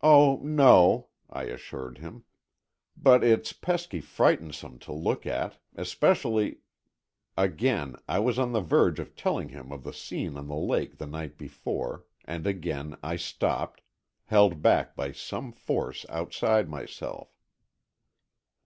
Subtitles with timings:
[0.00, 2.24] "Oh, no," I assured him,
[2.96, 6.60] "but it's pesky frightensome to look at, especially——"
[7.36, 10.96] Again I was on the verge of telling him of the scene on the lake
[10.96, 13.82] the night before, and again I stopped,
[14.24, 17.28] held back by some force outside myself.